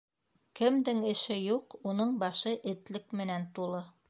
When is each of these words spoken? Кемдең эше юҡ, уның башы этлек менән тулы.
Кемдең 0.59 1.03
эше 1.11 1.37
юҡ, 1.41 1.77
уның 1.93 2.17
башы 2.27 2.57
этлек 2.75 3.19
менән 3.23 3.51
тулы. 3.61 3.89